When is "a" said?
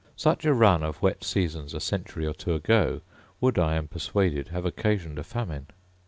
0.45-0.53, 1.75-1.79, 5.19-5.23